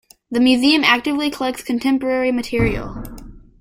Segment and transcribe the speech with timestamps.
[0.31, 3.03] The museum actively collects contemporary material.